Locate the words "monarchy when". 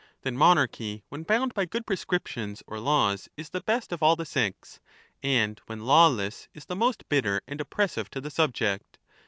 0.35-1.21